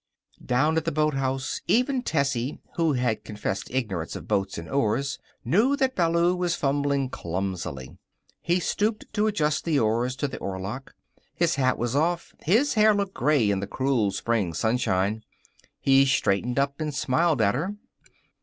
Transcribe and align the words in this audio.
Down 0.43 0.77
at 0.77 0.85
the 0.85 0.91
boathouse 0.91 1.61
even 1.67 2.01
Tessie, 2.01 2.57
who 2.75 2.93
had 2.93 3.23
confessed 3.23 3.69
ignorance 3.69 4.15
of 4.15 4.27
boats 4.27 4.57
and 4.57 4.67
oars, 4.67 5.19
knew 5.45 5.75
that 5.75 5.93
Ballou 5.95 6.35
was 6.35 6.55
fumbling 6.55 7.07
clumsily. 7.07 7.99
He 8.41 8.59
stooped 8.59 9.05
to 9.13 9.27
adjust 9.27 9.63
the 9.63 9.77
oars 9.77 10.15
to 10.15 10.27
the 10.27 10.39
oarlocks. 10.39 10.93
His 11.35 11.53
hat 11.53 11.77
was 11.77 11.95
off. 11.95 12.33
His 12.39 12.73
hair 12.73 12.95
looked 12.95 13.13
very 13.13 13.25
gray 13.45 13.51
in 13.51 13.59
the 13.59 13.67
cruel 13.67 14.09
spring 14.09 14.55
sunshine. 14.55 15.23
He 15.79 16.07
straightened 16.07 16.57
and 16.79 16.95
smiled 16.95 17.39
up 17.39 17.49
at 17.49 17.53
her. 17.55 17.75